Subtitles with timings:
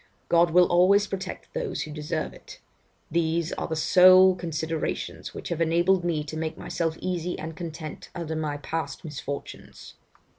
[0.29, 2.59] God will always protect those who deserve it.
[3.11, 8.09] These are the sole considerations which have enabled me to make myself easy and content
[8.15, 9.93] under my past misfortunes.